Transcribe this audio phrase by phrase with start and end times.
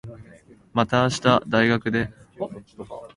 [0.73, 2.11] また明日、大学で。